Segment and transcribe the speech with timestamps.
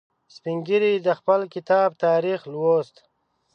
[0.35, 2.95] سپین ږیری د خپل کتاب تاریخ لوست.